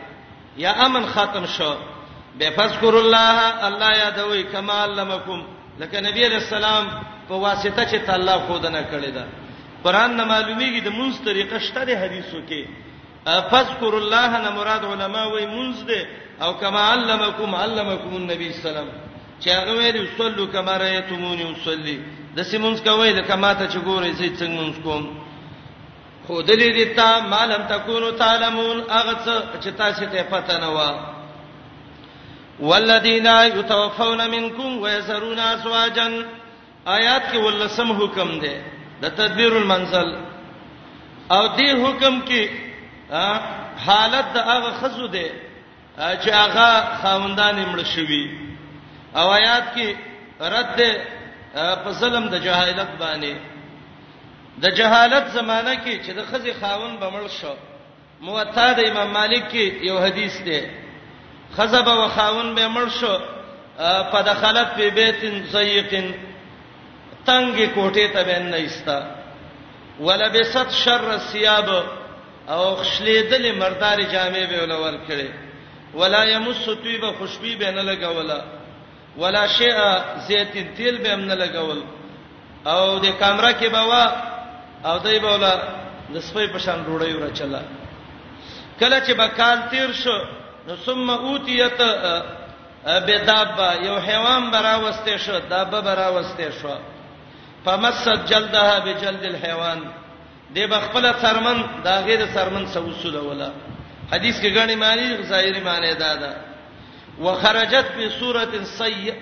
یا 0.64 0.72
امن 0.88 1.06
ختم 1.12 1.46
شو 1.52 1.68
بفذكر 2.42 2.94
الله 3.04 3.46
الله 3.70 3.88
یادوي 4.00 4.42
کما 4.56 4.76
علمکم 4.82 5.40
لکه 5.84 6.00
نبی 6.08 6.28
رسول 6.34 6.58
الله 6.64 6.86
په 7.32 7.40
واسطه 7.46 7.84
چې 7.84 8.06
تعالی 8.10 8.36
خودنه 8.50 8.84
کړی 8.92 9.08
دا 9.16 9.24
قران 9.88 10.16
نه 10.20 10.24
معلومیږي 10.32 10.84
د 10.90 10.94
مونږ 10.98 11.24
طریقه 11.30 11.58
شته 11.68 11.84
د 11.92 11.98
حدیثو 12.04 12.40
کې 12.52 12.68
فذكر 13.26 13.98
الله 13.98 14.28
نه 14.44 14.50
مراد 14.58 14.82
علما 14.94 15.22
وای 15.32 15.46
منځ 15.46 15.76
دې 15.88 16.02
او 16.42 16.52
کما 16.54 16.82
علمکم 16.92 17.54
علمکم 17.54 18.14
النبي 18.16 18.52
سلام 18.52 18.88
چې 19.40 19.48
هغه 19.50 19.72
ویل 19.78 20.08
صلو 20.18 20.46
کما 20.46 20.76
رایتمونی 20.78 21.44
وصلی 21.54 21.98
د 22.36 22.42
سیمونز 22.50 22.80
کوي 22.82 23.12
د 23.12 23.20
کما 23.26 23.54
ته 23.54 23.64
چې 23.68 23.78
ګورې 23.82 24.12
زې 24.18 24.28
څنګه 24.40 24.54
مونږ 24.60 24.74
کوم 24.84 25.06
خو 26.26 26.42
دلې 26.42 26.72
دې 26.76 26.94
تا 26.96 27.20
مالم 27.28 27.62
تکونو 27.68 28.10
تعلمون 28.10 28.82
هغه 28.90 29.14
څه 29.24 29.62
چې 29.62 29.68
تاسو 29.76 30.06
ته 30.12 30.22
پته 30.30 30.58
نه 30.60 30.68
و 30.70 30.98
والذین 32.60 33.26
یتوفون 33.26 34.20
منکم 34.30 34.78
ويذرون 34.82 35.38
ازواجا 35.38 36.06
آیات 36.86 37.22
کې 37.32 37.36
ولسم 37.44 37.92
حکم 38.02 38.38
دی 38.40 38.56
د 39.02 39.06
تدبیر 39.20 39.52
المنزل 39.56 40.16
او 41.30 41.46
دې 41.56 41.70
حکم 41.84 42.20
کې 42.28 42.66
حالت 43.86 44.24
د 44.34 44.36
هغه 44.48 44.70
خزو 44.80 45.06
ده 45.06 45.26
چې 46.22 46.30
هغه 46.42 46.68
خاوندان 47.02 47.56
مړ 47.70 47.80
شوی 47.94 48.24
او 49.16 49.26
آیات 49.32 49.66
کې 49.76 49.88
رد 50.40 50.80
په 51.82 51.90
ظلم 51.92 52.28
د 52.28 52.34
جهالت 52.44 52.90
باندې 53.00 53.34
د 54.62 54.66
جهالت 54.78 55.24
زمانہ 55.38 55.74
کې 55.74 56.06
چې 56.06 56.10
د 56.18 56.22
خزي 56.30 56.52
خاون 56.60 56.98
بمړ 57.00 57.30
شو 57.40 57.54
موطا 58.20 58.72
د 58.72 58.78
امام 58.84 59.10
مالک 59.12 59.48
کې 59.52 59.66
یو 59.88 59.98
حدیث 59.98 60.40
ده 60.42 60.70
خزبه 61.56 61.92
و 61.94 62.08
خاون 62.08 62.54
به 62.54 62.68
مړ 62.74 62.88
شو 63.00 63.18
فدخلت 64.12 64.68
فی 64.76 64.90
بیت 64.90 65.20
ضیق 65.52 65.92
تنگ 67.26 67.56
کوټه 67.74 68.06
ته 68.12 68.22
به 68.22 68.38
نه 68.38 68.56
ایستا 68.56 68.98
ولبست 70.00 70.70
شر 70.70 71.10
الثياب 71.10 71.68
او 72.48 72.76
خشلې 72.76 73.16
دلې 73.30 73.52
مردار 73.60 73.98
جامې 74.12 74.44
به 74.50 74.62
ولور 74.62 74.94
کړي 75.08 75.28
ولا 75.94 76.24
يمس 76.24 76.64
طيبه 76.84 77.12
خوشبي 77.18 77.54
به 77.56 77.70
نه 77.70 77.82
لګولا 77.82 78.40
ولا 79.16 79.46
شيء 79.46 79.78
زيت 80.28 80.74
تیل 80.76 80.98
به 81.04 81.14
نه 81.16 81.34
لګول 81.34 81.80
او 82.66 82.98
د 82.98 83.06
کمره 83.20 83.52
کې 83.52 83.66
به 83.68 83.82
وا 83.86 84.04
او 84.84 84.98
دای 84.98 85.18
به 85.18 85.30
ولا 85.32 85.54
د 86.14 86.16
سپې 86.20 86.46
په 86.52 86.58
شان 86.58 86.84
ډوړې 86.86 87.12
ور 87.20 87.30
چلا 87.34 87.62
کله 88.80 89.00
چې 89.06 89.12
بکال 89.20 89.58
تیر 89.70 89.92
شو 89.92 90.18
نو 90.66 90.76
ثم 90.76 91.10
اوتیت 91.10 91.80
بدابا 93.06 93.72
یو 93.86 93.96
حیوان 94.06 94.50
براوسته 94.50 95.16
شو 95.16 95.38
دابه 95.50 95.80
براوسته 95.80 96.50
شو 96.60 96.74
فمسد 97.64 98.18
جلدها 98.26 98.78
بجلد 98.84 99.22
الحيوان 99.24 99.80
دی 100.54 100.66
بخپل 100.66 101.04
سرمن 101.22 101.58
دا 101.84 101.94
غیر 102.06 102.20
سرمن 102.34 102.64
سوسول 102.72 103.16
ولا 103.16 103.48
حدیث 104.12 104.40
کې 104.40 104.48
غنی 104.56 104.76
معنی 104.82 105.08
ظاهری 105.28 105.60
معنی 105.64 105.94
دا 105.94 106.14
ده 106.16 106.36
وخرجت 107.24 107.84
په 107.96 108.08
صورت 108.20 108.54
سیئ 108.76 109.12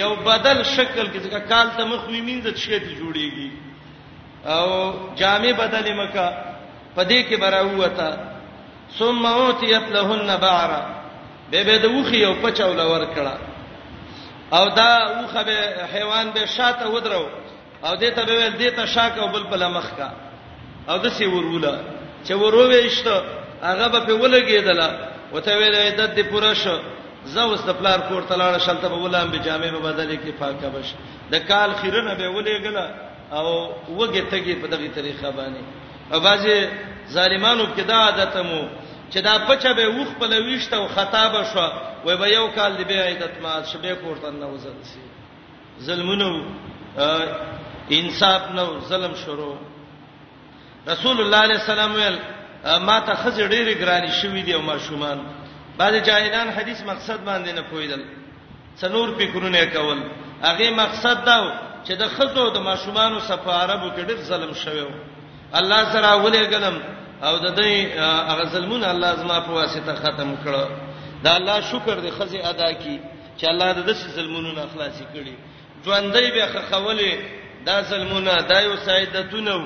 یو 0.00 0.14
بدل 0.16 0.62
شکل 0.62 1.06
کې 1.06 1.24
ځکه 1.24 1.48
کال 1.48 1.68
ته 1.76 1.84
مخ 1.86 2.08
ویمینځ 2.08 2.46
چې 2.56 2.68
ته 2.68 2.96
جوړیږي 2.98 3.50
او 4.48 4.92
جامع 5.16 5.50
بدل 5.62 5.94
مکه 6.02 6.26
پدې 6.96 7.28
کې 7.28 7.34
براوته 7.34 8.18
ثم 8.98 9.26
اوتیت 9.26 9.82
لهن 9.96 10.36
بعرا 10.46 10.82
به 11.50 11.62
به 11.64 11.78
د 11.78 11.84
وخی 11.94 12.24
او 12.24 12.34
پچاول 12.42 12.80
ور 12.80 13.06
کړه 13.14 13.38
او 14.54 14.68
دا 14.68 15.22
وخه 15.24 15.42
به 15.42 15.60
حیوان 15.94 16.30
به 16.30 16.46
شاته 16.46 16.88
ودرو 16.90 17.26
او 17.86 17.94
دې 17.96 18.10
ته 18.16 18.24
به 18.26 18.34
ویل 18.36 18.54
دې 18.58 18.74
ته 18.76 18.86
شاک 18.86 19.18
او 19.18 19.28
بل 19.28 19.42
بل 19.50 19.68
مخ 19.72 19.88
کا 19.96 20.08
او 20.88 20.96
د 20.98 21.06
سی 21.16 21.24
وروله 21.26 21.72
چې 22.26 22.32
وروويشته 22.42 23.14
هغه 23.62 23.88
به 23.88 24.00
په 24.06 24.14
ولګېدله 24.22 24.88
وته 25.32 25.56
ویل 25.58 25.76
د 25.96 26.16
دې 26.16 26.20
پوره 26.30 26.54
شو 26.54 26.76
زوس 27.26 27.62
د 27.64 27.70
پلار 27.78 27.98
کور 28.08 28.22
ته 28.28 28.34
لاړ 28.36 28.58
شلته 28.58 28.88
په 28.88 28.94
ولام 29.04 29.28
به 29.30 29.38
جامع 29.38 29.70
به 29.70 29.92
بدلې 29.92 30.16
کې 30.24 30.30
پاکه 30.40 30.68
بش 30.68 30.94
د 31.32 31.44
کال 31.48 31.74
خیرنه 31.74 32.14
به 32.14 32.26
ولېګله 32.36 32.86
او 33.32 33.46
وګه 33.98 34.22
تګي 34.32 34.54
په 34.62 34.66
دغه 34.66 34.88
طریقه 34.94 35.30
باندې 35.30 35.62
او 36.14 36.20
باځه 36.20 36.68
ظالمانو 37.12 37.64
کې 37.76 37.80
دا 37.86 37.94
عادت 38.06 38.36
مو 38.36 38.62
چې 39.12 39.16
دا 39.20 39.38
پچه 39.48 39.72
به 39.76 39.86
وخ 39.88 40.08
په 40.20 40.26
لويشت 40.26 40.74
او 40.74 40.88
خطابه 40.88 41.44
شو 41.52 41.68
وای 42.04 42.16
به 42.16 42.28
یو 42.28 42.48
کال 42.48 42.76
دی 42.76 42.84
به 42.84 43.02
عیدت 43.06 43.40
ما 43.42 43.62
شبې 43.72 43.92
کور 44.04 44.16
ته 44.18 44.30
نه 44.30 44.46
وزل 44.46 44.74
سي 44.82 45.02
ظلمونو 45.80 46.30
انصاف 47.92 48.42
نو 48.50 48.78
ظلم 48.78 49.14
شروع 49.14 49.56
رسول 50.88 51.20
الله 51.20 51.36
علیه 51.36 51.54
السلام 51.62 51.94
ویل 51.94 52.18
ما 52.86 53.00
ته 53.00 53.14
خزې 53.14 53.48
ډېری 53.48 53.74
ګرانی 53.82 54.10
شوې 54.12 54.42
دي 54.44 54.54
او 54.54 54.60
ما 54.62 54.78
شومان 54.78 55.18
بعض 55.78 55.92
جاهلان 56.04 56.48
حدیث 56.50 56.82
مقصد 56.82 57.20
باندې 57.24 57.48
نه 57.54 57.60
پویدل 57.72 58.02
څنور 58.80 59.08
فکرونه 59.18 59.64
کول 59.64 59.98
هغه 60.42 60.70
مقصد 60.70 61.24
دا 61.24 61.60
چې 61.86 61.90
د 61.92 62.08
خزو 62.08 62.48
د 62.50 62.58
ماشومانو 62.58 63.20
سفاربو 63.20 63.90
کې 63.96 64.06
ډېر 64.08 64.16
ظلم 64.18 64.52
شویو 64.54 64.88
الله 65.54 65.92
سره 65.92 66.16
ولې 66.24 66.50
ګلم 66.52 66.80
او 67.22 67.38
د 67.38 67.56
دې 67.56 67.98
هغه 68.30 68.44
ظلمونه 68.48 68.90
الله 68.90 69.14
زما 69.14 69.40
په 69.40 69.50
واسطه 69.52 69.94
ختم 69.94 70.36
کړ 70.44 70.52
دا 71.24 71.36
الله 71.36 71.60
شکر 71.60 71.96
دې 72.00 72.10
خزې 72.20 72.40
ادا 72.46 72.70
کړي 72.80 72.98
چې 73.38 73.44
الله 73.44 73.72
د 73.72 73.80
دې 73.86 73.92
ظلمونو 73.96 74.52
نه 74.52 74.64
خلاصي 74.74 75.04
کړي 75.14 75.32
ژوندۍ 75.84 76.26
به 76.34 76.46
خخولې 76.46 77.12
دا 77.66 77.82
ظلمونه 77.82 78.40
دا 78.40 78.60
یو 78.60 78.76
سعادتونه 78.86 79.56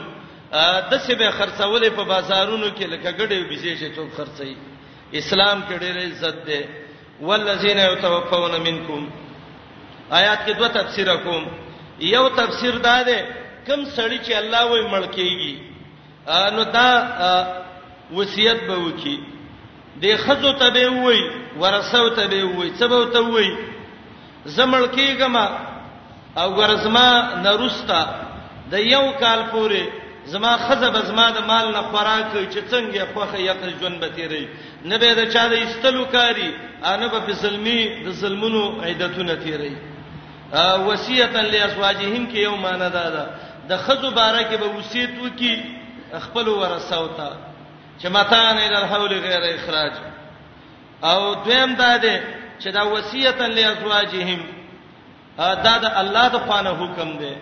د 0.90 0.93
څه 1.05 1.14
به 1.19 1.31
خرڅولې 1.31 1.90
په 1.97 2.05
بازارونو 2.11 2.69
کې 2.76 2.87
لکه 2.93 3.11
ګډې 3.19 3.38
بيځې 3.50 3.73
چې 3.81 3.95
څوک 3.97 4.09
خرڅي 4.17 4.57
اسلام 5.21 5.62
کې 5.69 5.76
ډېر 5.83 5.97
عزت 6.07 6.37
دی 6.47 6.61
والذین 7.21 7.78
یتوفون 7.78 8.52
منکم 8.67 9.09
آیات 10.11 10.38
کې 10.47 10.52
دوه 10.59 10.69
تفسیر 10.69 11.17
کوم 11.17 11.45
یو 12.00 12.28
تفسیر 12.28 12.75
دا 12.88 13.02
دی 13.02 13.19
کم 13.67 13.81
سړی 13.97 14.19
چې 14.26 14.33
الله 14.33 14.64
وې 14.67 14.90
مړ 14.93 15.05
کېږي 15.17 15.55
نو 16.55 16.62
دا 16.62 16.90
وصیت 18.12 18.59
به 18.69 18.76
وکي 18.85 19.19
د 20.02 20.17
خزو 20.17 20.52
ته 20.52 20.69
به 20.71 20.88
وای 20.90 21.21
ورثو 21.61 22.09
ته 22.09 22.26
به 22.26 22.45
وای 22.45 22.71
څه 22.78 22.85
به 22.90 22.99
ته 23.12 23.21
وای 23.21 23.50
زمړ 24.47 24.83
کېګما 24.95 25.67
او 26.42 26.49
ورزما 26.59 27.11
نرستا 27.45 28.00
د 28.71 28.75
یو 28.95 29.04
کال 29.21 29.40
پورې 29.52 29.83
زما 30.33 30.52
خزه 30.66 30.88
بزما 30.95 31.26
د 31.37 31.38
مال 31.50 31.66
نه 31.76 31.83
خوراک 31.90 32.28
چې 32.52 32.59
څنګه 32.73 33.02
خوخه 33.14 33.38
یت 33.49 33.62
ژوند 33.80 34.00
به 34.00 34.09
تیری 34.16 34.45
نه 34.90 34.97
به 35.00 35.14
د 35.21 35.30
چا 35.33 35.45
د 35.52 35.54
استلو 35.64 36.04
کاری 36.14 36.50
انه 36.90 37.07
به 37.12 37.18
فسلمی 37.26 37.80
د 38.04 38.09
ظلمونو 38.21 38.64
عیدتونه 38.87 39.35
تیری 39.45 39.75
وصیتا 40.88 41.40
لاسواجهم 41.40 42.25
کې 42.30 42.38
یو 42.49 42.57
معنی 42.64 42.88
دا 42.99 43.04
ده 43.16 43.25
د 43.71 43.76
خزو 43.85 44.11
بارکه 44.21 44.57
به 44.62 44.68
وصیت 44.78 45.11
وکي 45.25 45.54
خپل 46.26 46.49
ورثاوتا 46.49 47.30
چې 48.00 48.07
متان 48.16 48.59
ال 48.59 48.75
الحول 48.83 49.14
غیر 49.26 49.45
اخراج 49.54 49.92
او 51.11 51.35
دویم 51.49 51.75
دا 51.83 51.97
ده 51.97 52.16
چې 52.61 52.66
دا 52.78 52.83
وصیتا 52.92 53.47
لاسواجهم 53.47 54.40
دا 55.38 55.75
د 55.83 55.85
الله 56.02 56.26
د 56.35 56.37
خوانه 56.47 56.73
حکم 56.83 57.09
دی 57.23 57.33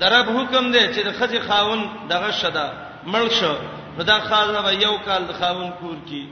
د 0.00 0.02
رب 0.14 0.26
حکم 0.38 0.64
دی 0.74 0.82
چې 0.94 1.00
د 1.06 1.10
خځې 1.18 1.40
خاون 1.48 1.80
دغه 2.12 2.30
شدا 2.42 2.66
مړ 3.12 3.26
شو 3.38 3.54
نو 3.96 4.02
دا 4.10 4.18
خاله 4.28 4.58
به 4.66 4.72
یو 4.86 4.94
کال 5.06 5.22
د 5.26 5.32
خاون 5.40 5.70
کور 5.80 5.96
کی 6.08 6.24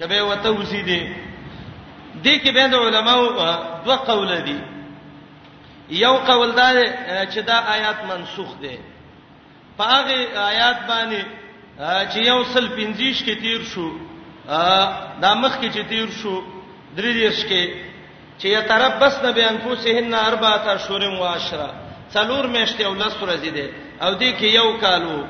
کبه 0.00 0.22
وته 0.22 0.48
وسی 0.58 0.82
دی 0.88 1.00
دې 2.24 2.34
کې 2.42 2.50
به 2.56 2.64
د 2.68 2.74
علماو 2.74 3.26
دوه 3.84 3.96
قول 3.96 4.30
دي 4.48 4.58
یو 6.04 6.14
قول 6.28 6.50
دا 6.60 6.68
چې 7.32 7.38
دا 7.50 7.54
آیات 7.74 7.98
منسوخ 8.10 8.50
دی 8.62 8.78
په 9.78 9.84
هغه 9.92 10.16
آیات 10.50 10.76
باندې 10.88 11.20
چې 12.12 12.16
یو 12.30 12.44
سل 12.52 12.64
پنځیش 12.78 13.16
کې 13.26 13.34
تیر 13.42 13.62
شو 13.72 13.88
دا 15.22 15.30
مخ 15.42 15.58
کې 15.60 15.68
چې 15.76 15.82
تیر 15.88 16.08
شو 16.20 16.34
درې 16.96 17.12
دیش 17.20 17.44
کې 17.48 17.87
چې 18.42 18.46
يتربصن 18.46 19.32
بانفسهن 19.32 20.14
اربعه 20.14 20.74
اشهر 20.74 21.02
و 21.20 21.24
عشره 21.24 21.74
څلور 22.14 22.44
میاشتې 22.54 22.80
او 22.84 22.94
لس 22.94 23.14
ورځې 23.22 23.50
دي 23.56 23.66
او 24.02 24.12
دې 24.14 24.30
کې 24.38 24.46
یو 24.46 24.78
کالو 24.78 25.24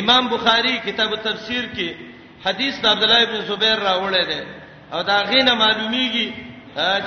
امام 0.00 0.28
بخاری 0.28 0.72
کتاب 0.84 1.14
تفسیر 1.28 1.64
کې 1.76 1.88
حدیث 2.46 2.80
د 2.80 2.86
عبد 2.86 3.02
الله 3.02 3.22
ابن 3.22 3.40
زبیر 3.48 3.78
راوړی 3.78 4.24
دی 4.26 4.40
او 4.92 5.02
دا 5.02 5.22
غینه 5.30 5.52
معلومیږي 5.58 6.32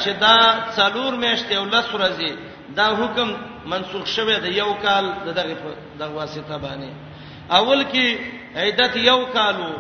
چې 0.04 0.10
دا 0.10 0.64
څلور 0.78 1.14
میاشتې 1.22 1.52
او 1.58 1.66
لس 1.66 1.86
ورځې 1.94 2.32
دا 2.80 2.88
حکم 3.00 3.34
منسوخ 3.72 4.06
شوی 4.08 4.36
دی 4.44 4.52
یو 4.58 4.74
کال 4.84 5.06
دغه 5.26 5.56
د 6.00 6.12
واسطه 6.20 6.58
باندې 6.58 7.54
اول 7.54 7.84
کې 7.94 8.18
عیدت 8.62 8.96
یو 8.98 9.26
کالو 9.26 9.72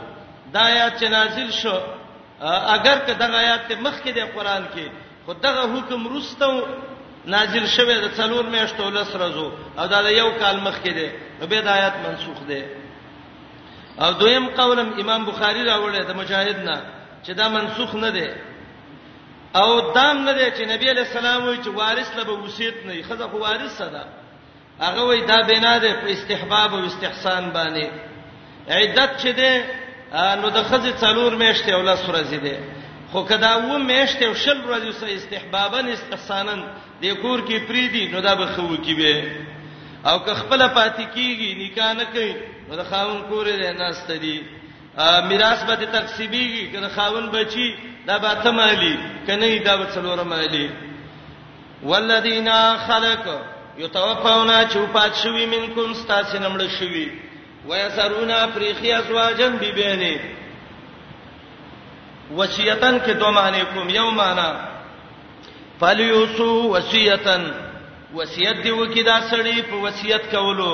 دا 0.53 0.69
یا 0.69 0.89
چې 0.99 1.03
نازل 1.09 1.51
شو 1.51 1.77
اگر 2.77 2.97
که 3.05 3.13
دغه 3.13 3.37
آیات 3.43 3.71
مخکې 3.71 4.09
د 4.15 4.19
قران 4.35 4.65
کې 4.75 4.89
خدغه 5.27 5.61
حکم 5.73 6.17
رستو 6.17 6.53
نازل 7.25 7.65
شوه 7.77 7.97
د 8.01 8.05
څلور 8.17 8.45
میاشتو 8.53 8.89
لس 8.97 9.09
ورځو 9.15 9.47
او 9.79 9.85
دا 9.87 10.09
یو 10.11 10.29
کال 10.39 10.55
مخکې 10.67 10.91
دی 10.97 11.07
به 11.49 11.61
د 11.65 11.67
آیات 11.77 11.95
منسوخ 12.05 12.37
دی 12.47 12.61
او 14.05 14.11
دویم 14.21 14.45
قولم 14.59 14.89
امام 15.01 15.25
بخاری 15.25 15.61
راوړی 15.65 16.03
د 16.09 16.13
مجاهدنا 16.21 16.77
چې 17.25 17.29
دا 17.39 17.49
منسوخ 17.49 17.95
نه 17.95 18.09
دی 18.11 18.27
او 19.55 19.93
دام 19.95 20.17
نه 20.25 20.33
دی 20.33 20.47
چې 20.57 20.61
نبی 20.73 20.89
علی 20.91 21.01
السلام 21.01 21.43
وی 21.47 21.57
چې 21.63 21.67
وارث 21.67 22.15
له 22.17 22.31
وصیت 22.33 22.75
نه 22.85 23.01
خزه 23.09 23.27
خو 23.27 23.37
وارث 23.37 23.71
صدا 23.77 24.05
هغه 24.79 25.01
وی 25.07 25.21
دا 25.21 25.41
بنا 25.41 25.77
دی 25.77 25.93
په 25.93 26.07
استحباب 26.11 26.73
او 26.73 26.85
استحسان 26.85 27.51
باندې 27.55 27.87
عدت 28.71 29.11
چي 29.21 29.31
دی 29.33 29.53
نو 30.41 30.49
د 30.49 30.63
خزه 30.63 30.91
څلور 31.01 31.31
میاشتې 31.43 31.69
او 31.73 31.81
لس 31.81 32.01
ورځې 32.09 32.35
دی 32.45 32.53
خو 33.11 33.21
کدا 33.27 33.59
و 33.69 33.77
میشته 33.79 34.25
او 34.25 34.33
شل 34.33 34.57
ورځې 34.69 34.91
سه 35.01 35.07
استحبابن 35.15 35.85
استحسانن 35.91 36.61
د 37.01 37.05
کور 37.21 37.39
کې 37.49 37.57
پریدي 37.69 38.03
نو 38.13 38.21
دا 38.27 38.35
به 38.41 38.45
خو 38.55 38.67
کې 38.85 38.93
به 38.99 39.31
او 40.11 40.19
که 40.25 40.33
خپل 40.41 40.61
پاتې 40.75 41.05
کیږي 41.15 41.49
نکاح 41.63 41.91
نه 41.99 42.05
کوي 42.13 42.33
نو 42.69 42.75
د 42.81 42.87
خاون 42.93 43.19
کور 43.33 43.45
دې 43.45 43.79
نه 43.81 43.91
ستدي 43.91 44.41
میراث 45.31 45.63
به 45.63 45.75
تقسیمیږي 45.75 46.71
که 46.71 46.79
د 46.79 46.87
خاون 46.95 47.29
بچي 47.35 47.69
دا 48.07 48.17
به 48.17 48.33
ته 48.43 48.51
مالی 48.61 48.95
کنه 49.27 49.49
دا 49.69 49.77
به 49.77 49.87
څلور 49.95 50.23
مالی 50.33 50.69
والذین 51.83 52.49
خلق 52.87 53.23
یتوفون 53.77 54.49
چوپات 54.73 55.15
شوی 55.23 55.45
منکم 55.45 55.93
ستاسو 56.03 56.37
نمړ 56.37 56.79
شوی 56.79 57.07
ويسرونا 57.67 58.45
فریخی 58.53 58.91
ازواجن 58.91 59.57
بیبینه 59.59 60.15
وصیتن 62.37 62.97
کې 63.05 63.11
دوه 63.21 63.31
معنی 63.37 63.61
کوم 63.73 63.89
یو 63.89 64.09
معنی 64.19 64.49
فلیوسو 65.79 66.51
وصیتن 66.73 67.49
وصیت 68.15 68.57
دی 68.63 68.71
وکي 68.71 69.03
دا 69.03 69.17
سړی 69.31 69.61
په 69.61 69.75
وصیت 69.85 70.31
کولو 70.35 70.71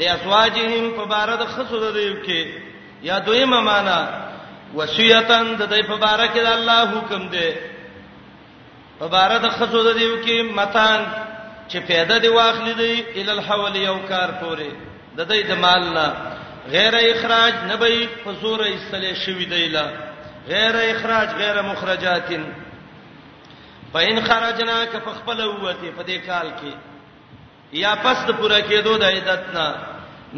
لیاسواجهم 0.00 0.90
په 0.96 1.04
بارد 1.12 1.44
خصو 1.52 1.80
د 1.84 1.92
دیو 1.98 2.14
کې 2.24 2.46
یا 3.08 3.18
دویمه 3.28 3.60
معنی 3.68 4.00
وصیتن 4.80 5.50
د 5.56 5.72
دې 5.74 5.86
په 5.92 5.96
بارک 6.06 6.34
د 6.38 6.46
الله 6.52 6.90
حکم 6.94 7.26
دی 7.36 7.48
په 9.02 9.08
بارد 9.16 9.48
خصو 9.58 9.82
د 9.88 9.98
دیو 10.00 10.14
کې 10.24 10.54
متان 10.60 11.06
چې 11.68 11.76
پیدا 11.92 12.18
دی 12.24 12.28
واخلې 12.28 12.78
دی 12.80 13.04
ال 13.22 13.30
الحول 13.36 13.76
یو 13.82 13.98
کار 14.08 14.30
پورې 14.40 14.70
د 15.20 15.30
دې 15.32 15.46
د 15.52 15.64
مال 15.66 15.92
نه 15.92 16.12
غیر 16.72 16.94
اخراج 16.98 17.54
نه 17.70 17.76
به 17.84 18.08
په 18.24 18.32
زور 18.42 18.64
ایستلې 18.64 19.14
شوې 19.26 19.48
دی 19.56 19.68
لا 19.78 19.86
غیر 20.48 20.74
اخراج 20.76 21.28
غیر 21.38 21.62
مخرجات 21.62 22.32
فإن 23.92 24.20
خرجنا 24.24 24.84
کفخبل 24.92 25.40
وته 25.44 25.90
په 25.96 26.02
دې 26.02 26.18
کال 26.26 26.48
کې 26.62 27.80
یا 27.82 27.94
پس 28.02 28.24
د 28.26 28.30
پوره 28.40 28.58
کېدو 28.70 28.96
د 29.02 29.04
عیدتنا 29.04 29.66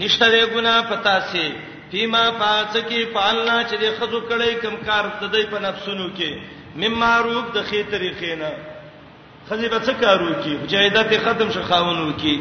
نشته 0.02 0.28
دی 0.34 0.42
ګنا 0.54 0.74
پتا 0.90 1.16
سي 1.32 1.44
فيما 1.90 2.22
پاس 2.38 2.72
کې 2.76 3.14
پالنا 3.14 3.56
چې 3.64 3.74
د 3.82 3.92
خزو 4.00 4.20
کړي 4.28 4.62
کم 4.62 4.76
کار 4.88 5.10
تدې 5.20 5.50
په 5.54 5.58
نفسونو 5.68 6.08
کې 6.16 6.40
مم 6.82 6.98
معروف 7.04 7.50
د 7.58 7.62
خې 7.62 7.84
طریقې 7.90 8.34
نه 8.34 8.52
خزي 9.48 9.68
به 9.74 9.78
څه 9.86 10.00
کارو 10.00 10.28
کې 10.32 10.66
جیدت 10.74 11.14
ختم 11.28 11.50
شخاونو 11.58 12.10
کې 12.18 12.38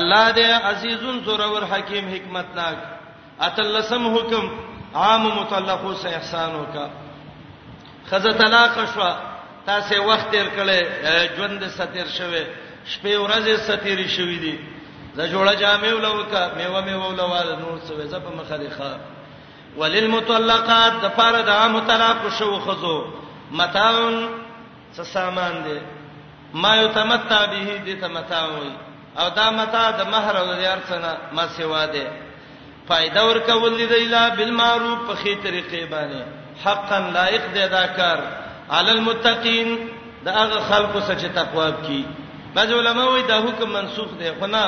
الله 0.00 0.32
دې 0.32 0.64
عزیزون 0.72 1.22
زورور 1.24 1.64
حکیم 1.72 2.08
حکمتناک 2.08 2.78
اتلسم 3.46 4.06
حکم 4.16 4.46
عام 4.94 5.26
مطلقو 5.38 5.94
سه 5.94 6.16
احسان 6.16 6.54
وکا 6.54 6.90
خزه 8.10 8.32
طلاق 8.32 8.94
شوا 8.94 9.16
تاسو 9.66 10.02
وخت 10.10 10.30
تیر 10.30 10.46
کړي 10.56 10.78
ژوند 11.36 11.62
ستیر 11.76 12.08
شوه 12.18 12.42
شپې 12.92 13.14
ورځې 13.24 13.54
ستیر 13.68 13.98
شوې 14.16 14.38
دي 14.44 14.54
ز 15.16 15.20
جوړه 15.32 15.52
جامې 15.54 15.92
ولوکا 15.92 16.42
میوه 16.56 16.80
میوه 16.88 17.06
ولوال 17.08 17.50
نور 17.60 17.78
څه 17.88 18.06
زپ 18.14 18.24
مخالخه 18.38 18.98
وللمطلقات 19.76 20.92
د 21.02 21.06
پاره 21.20 21.42
د 21.48 21.48
عام 21.48 21.78
طلاق 21.92 22.26
شو 22.38 22.50
خزو 22.66 22.96
متاون 23.62 24.18
څه 24.96 25.02
سامان 25.12 25.62
دي 25.68 25.78
ما 26.64 26.76
یتمتع 26.76 27.44
به 27.54 27.76
دي 27.84 27.94
تمتع 28.02 28.42
وي 28.46 28.72
او 29.22 29.28
دا 29.36 29.50
متا 29.50 29.80
د 29.96 30.12
مہر 30.14 30.36
او 30.40 30.44
د 30.54 30.60
یار 30.62 30.78
څخه 30.88 31.34
ما 31.38 31.46
سیوا 31.56 31.84
دي 31.92 32.04
فائدہ 32.88 33.22
ورکول 33.24 33.76
دي 33.78 33.86
دیلا 33.90 34.22
بالمعروف 34.36 34.98
په 35.08 35.14
خې 35.14 35.34
طریقې 35.44 35.84
باندې 35.90 36.24
حقا 36.64 36.98
لائق 37.16 37.42
دی 37.54 37.66
دا 37.74 37.84
کار 37.98 38.18
علی 38.78 38.90
المتقین 38.90 39.68
دا 40.24 40.32
هغه 40.36 40.58
خلکو 40.70 41.00
سچ 41.08 41.24
تقوا 41.34 41.68
کی 41.84 42.02
بعض 42.54 42.72
علما 42.78 43.04
وایي 43.08 43.22
دا 43.28 43.38
حکم 43.44 43.72
منسوخ 43.72 44.08
دی 44.18 44.32
خو 44.38 44.46
نه 44.54 44.64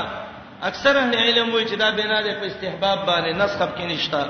اکثر 0.69 0.99
اهل 1.01 1.15
علم 1.23 1.51
وایي 1.55 1.67
چې 1.69 1.75
دا 1.85 1.91
بنا 1.97 2.21
دی 2.29 2.35
په 2.41 2.47
استحباب 2.51 3.05
باندې 3.07 3.37
نسخ 3.43 3.61
کې 3.77 3.81
نشتا 3.81 4.29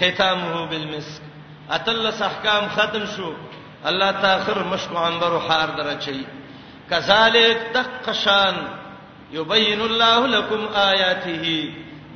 ختمه 0.00 0.66
بالمسک 0.70 1.22
اتل 1.78 2.06
احکام 2.28 2.68
ختم 2.76 3.04
شو 3.16 3.34
الله 3.92 4.12
تاخر 4.26 4.62
مشکو 4.74 4.98
انبر 5.06 5.38
حار 5.48 5.70
درچي 5.80 6.24
کذالک 6.90 7.58
تقشان 7.74 8.54
یبین 9.36 9.80
الله 9.80 10.26
لكم 10.26 10.68
آیاته 10.84 11.58